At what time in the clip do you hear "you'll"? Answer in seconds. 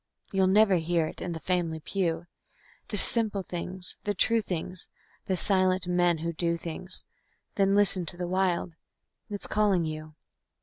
0.31-0.47